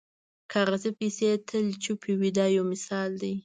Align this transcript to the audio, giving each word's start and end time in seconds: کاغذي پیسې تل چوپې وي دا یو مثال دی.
کاغذي 0.51 0.91
پیسې 0.99 1.29
تل 1.47 1.65
چوپې 1.83 2.13
وي 2.19 2.29
دا 2.37 2.45
یو 2.55 2.63
مثال 2.71 3.09
دی. 3.21 3.33